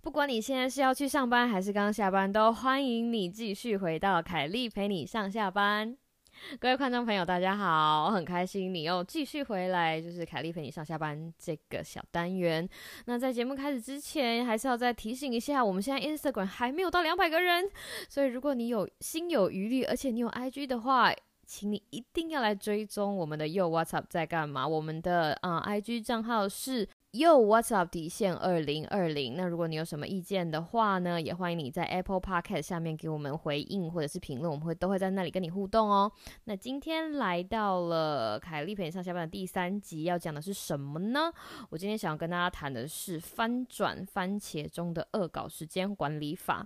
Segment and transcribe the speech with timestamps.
[0.00, 5.96] 不管你现在是要去上班还是刚下班，都欢迎你继续回到凯莉陪你上下班。
[6.60, 12.66] 各位观众朋友，大家好，很开心你又继续回来，就是凯莉陪你上下班这个小单元。
[13.06, 17.68] 那在节目开始之前，还是要再提醒一下，我们现在 Instagram 还没有到两百个人，
[18.08, 21.12] 所以如果你有心有余力，而且你有 IG 的话，
[21.44, 24.66] 请你一定要来追踪我们的 Yo What's Up 在干嘛？
[24.66, 26.88] 我们的啊 IG 账号是。
[27.18, 29.34] 又 What's up 底线二零二零？
[29.36, 36.12] 那如果你有什么意见的话呢，也欢迎你在 Apple Podcast 下面给我们回应或者是评论，我们会都会在那里跟你互动哦。
[36.44, 41.32] 那今天来到了凯丽陪你上下班的第三集，要讲的是什么呢？
[41.70, 46.64] 我今天想要跟大家谈的是翻转番茄中的恶搞时间管理法。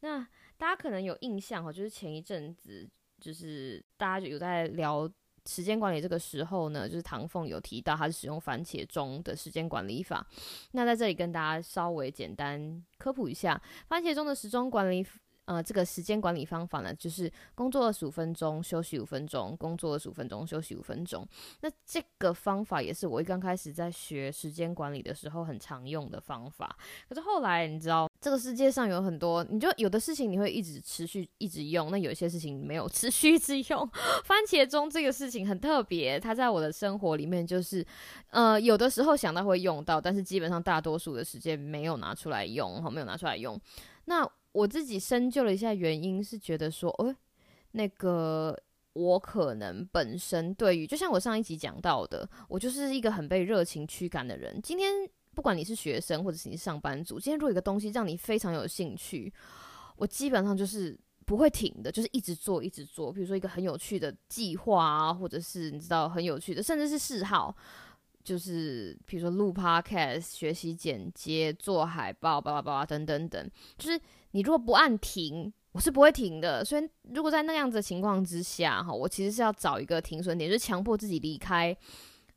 [0.00, 0.18] 那
[0.56, 2.90] 大家可能有印象哈，就是前一阵子
[3.20, 5.08] 就是大家有在聊。
[5.46, 10.26] 时间管理这个时候呢，就是唐凤有提到他是使用番茄钟的时间管理法。
[10.72, 15.06] 那在这里跟大家稍微简单科普一下，番茄钟的时钟管理。
[15.44, 21.26] 呃，这个时间管理方法呢，就是工作二十五分钟，休息五分钟；工作二十五分钟，休息五分钟。
[21.62, 26.76] 那这个方法也是我一刚开始在学时间管理的时候很常用的方法。
[27.08, 33.88] 可是后来你知道，这个世界上有很多，你就有的事情你会一直持续一直用，那有一些事情没有 持续一直用。
[34.24, 37.84] 番茄钟这个事情很特别，它在我的生活里面就是，
[38.30, 43.60] 呃，有的时候想到会用到，但是基本上大多数的时间没有拿出来用，哈，没有拿出来用。
[44.04, 47.14] 那我自己深究了一下原因，是觉得说，哦，
[47.72, 48.56] 那个
[48.92, 54.60] 我可能本身对于，就像我上一集讲到的，我就是一个很被热情驱赶的人。
[54.62, 59.32] 今天不管你是学生或者是你是上班族，今天如果有个东西让你非常有兴趣，
[59.96, 63.10] 我基本上就是不会停的，就是一直做一直做。
[63.10, 67.56] 比如说一个很有趣的计划啊，或者是你知道很有趣的，甚至是嗜好。
[68.22, 74.00] 就是比如说录 podcast、学习剪接、做海报、叭叭叭等等等，就是
[74.30, 76.64] 你如果不按停，我是不会停的。
[76.64, 81.76] 所以如果在那样子的情况之下，哈，我其实是要找一个停损点，就是强迫自己离开，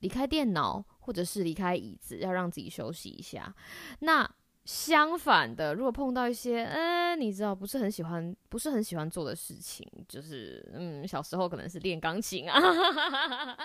[0.00, 3.54] 离开电脑或者是离开椅子，要让自己休息一下。
[4.00, 4.28] 那
[4.66, 12.60] 相反的，如果碰到一些，嗯，你知道不是很喜欢，不是很喜欢做的事情，就是嗯，小时候可能是练钢琴啊。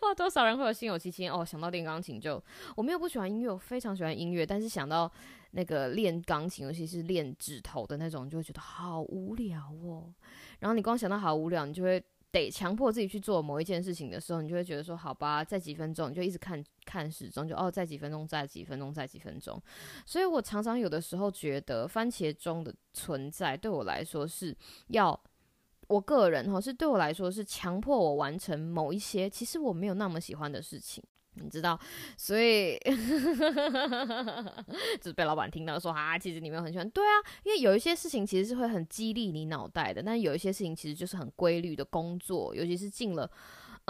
[0.00, 1.44] 哇，多少人会有心有戚戚哦？
[1.44, 2.42] 想到练钢琴就，
[2.74, 4.44] 我没有不喜欢音乐，我非常喜欢音乐。
[4.44, 5.10] 但是想到
[5.50, 10.10] 那个练钢琴，尤其是练指头的那种，就会觉得好无聊哦。
[10.60, 12.02] 然后你光想到好无聊，你就会
[12.32, 19.60] 得强迫自己去做某一件事情的时候，你就会觉得说，好吧，在几分钟，你就一直看看时钟，就哦，在几分钟，在几分钟，在几分钟。
[20.06, 24.56] 所以我常常有的时候觉得，番茄钟的存在对我来说是
[24.88, 25.18] 要。
[25.88, 31.02] 我个人哈是对我来说是强迫我完成某一些其实我没有那么喜欢的事情，
[31.34, 31.78] 你知道，
[32.16, 32.76] 所以
[35.00, 37.12] 就是被老板听到说啊，其实你没有很喜欢，对啊，
[37.44, 43.30] 因为有一些事情其实是会很激励你脑袋的，但有一些事情其实就是很规律的工作，尤其是进了。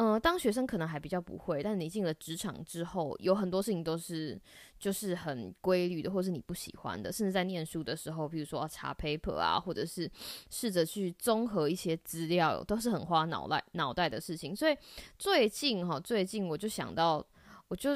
[0.03, 4.41] 嗯，当学生可能还比较不会，但你进了职场之后，有很多事情都是
[4.79, 7.13] 就是很规律的，或是你不喜欢的。
[7.13, 10.11] 甚至在念书的时候，比如说查 paper 啊，或者是
[10.49, 14.57] 试着去综合一些资料，都是很花脑袋脑袋的事情。
[14.57, 14.75] 所以
[15.19, 17.23] 最近哈，最近我就想到，
[17.69, 17.91] 我就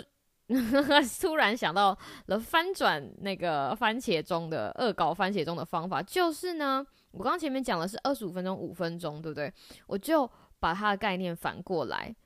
[1.22, 9.50] 突然想到了翻转那个番茄钟的恶搞番茄钟的方法，就是呢，我刚刚前面讲的是二十五分钟、五分钟，对不对？
[9.86, 10.30] 我就。
[10.64, 12.16] 把它的概念反过来，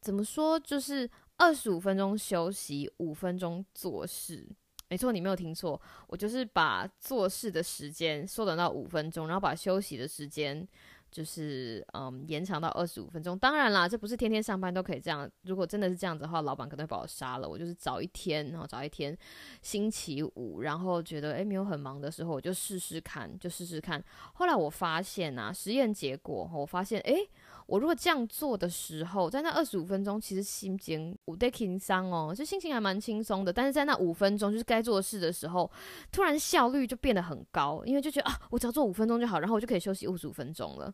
[0.00, 0.56] 怎么说？
[0.60, 4.48] 就是二十五分钟休息，五分钟做事。
[4.88, 10.64] 没错，你没有听错，我就是把做事的时间缩短到五分钟，然后把休息的时间
[11.10, 13.36] 就是嗯延长到二十五分钟。
[13.36, 15.28] 当然啦，这不是天天上班都可以这样。
[15.42, 17.48] 如果真的是这样子的话，老板可能会把我杀了。
[17.48, 19.16] 我就是找一天，然后找一天
[19.60, 24.00] 星期五，然后觉得诶没有很忙的时候，我就试试看，就试试看。
[24.34, 27.28] 后来我发现啊，实验结果，我发现诶。
[27.72, 33.50] 我如果这样做的时候，在那二十五分钟，其实心情无得轻松哦，就心情还蛮轻松的。
[33.50, 35.70] 但是在那五分钟，就是该做事的时候，
[36.10, 40.92] 突然效率就变得很高，因为就觉得啊，我只要做五分钟就好，然后我就可以休息五十五分钟了，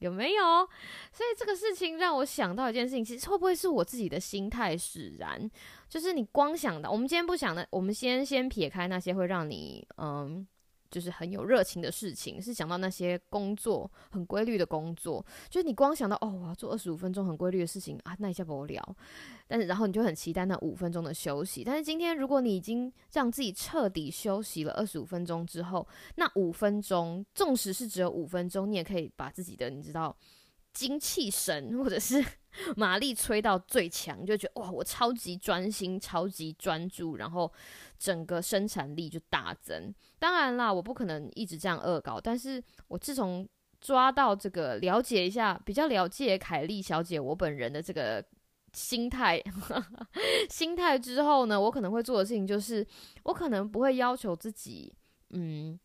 [0.00, 0.44] 有没有？
[1.10, 5.50] 所以这个事情让我想到一件事情，其实会不会是我自己的心态使然？
[5.88, 10.46] 就是你光想到，我们今天不想的，我们先先撇开那些会让你嗯。
[10.90, 18.96] 就是很有热情的事情，是想到那些工作很规律的工作，就是你光想到哦，我要做二十五分钟很规律的事情啊，那一下不聊。
[19.46, 21.64] 但是然后你就很期待那五分钟的休息。
[21.64, 25.86] 但是今天如果你已经让自己彻底休息了二十五分钟之后，
[26.16, 30.14] 那五分钟，纵使是只有五分钟，你也可以把自己的你知道
[30.78, 32.24] 精气神或者是
[32.76, 37.52] 马力吹到最强，就觉得哇，我超级专心、超级专注，然后。
[38.00, 39.92] 整个生产力就大增。
[40.20, 42.20] 当然啦，我不可能一直这样恶搞。
[42.20, 43.44] 但是我自从
[43.80, 48.24] 抓到这个，了解一下，比较了解凯莉小姐我本人的这个
[48.72, 49.42] 心态，
[50.48, 52.86] 心态之后呢，我可能会做的事情就是，
[53.24, 54.94] 我可能不会要求自己，
[55.30, 55.76] 嗯，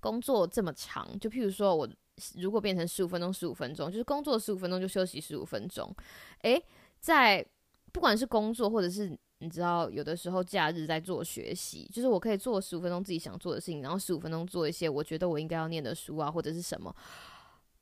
[0.00, 1.18] 工作这么长。
[1.18, 1.88] 就譬如说，我
[2.36, 5.94] 如果变成十五分钟，十五分钟，就是工作十五分钟就休息十五分钟。
[6.42, 6.62] 诶，
[6.98, 7.44] 在
[7.92, 9.16] 不管是工作或者是。
[9.40, 16.92] 你知道，有的时候假日在做学习，就是我可以做十五分钟自己想做的事情，然后十五分钟做一些我觉得我应该要念的书啊，或者是什么，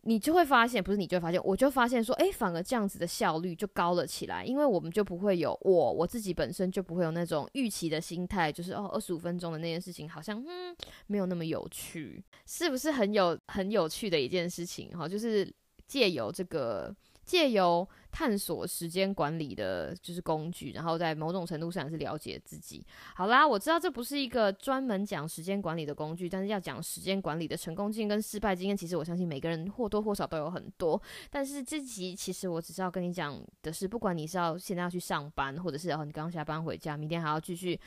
[0.06, 10.74] 你就会发现，不是你就会发现，我就发现说，诶，反而这样子的效率就高了起来，因为我们就不会有我我自己本身就不会有那种预期的心态，就是哦，二十五分钟的那件事情好像嗯
[11.08, 14.90] 没有那么有趣，是不是很有很有趣的一件事情？
[14.96, 15.52] 哈，就是
[15.86, 16.94] 借由这个。
[17.26, 22.82] 借由探索时间管理的，就是工具，然后在某种程度上是了解自己。
[23.14, 31.00] 好啦，我知道这不是一个专门讲时间管理的工具，但是要讲时间管理的成功经验跟失败经验，其实我相信每个人或多或少都有很多。
[31.28, 37.78] 但是这集其实我只是要跟你讲的是，不管你是要现在要去上班，或者是然后你刚下班回家，明天还要继续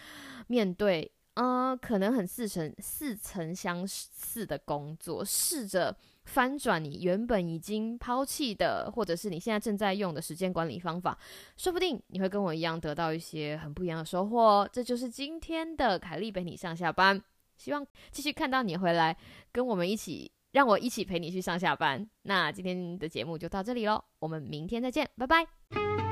[0.47, 1.09] 面对，
[1.41, 5.95] 呃，可能很似曾似曾相似的工作，试着。
[6.25, 11.17] 翻转你原本已经抛弃的，或者是你现在正在用的时间管理方法，
[11.57, 14.69] 说不定你会跟我一样得到一些很不一样的收获。
[14.71, 17.19] 这就是今天的凯莉陪你上下班，
[17.57, 19.17] 希望继续看到你回来，
[19.51, 22.07] 跟我们一起，让我一起陪你去上下班。
[22.21, 26.08] 那今天的节目就到这里喽，我们明天再见，拜拜。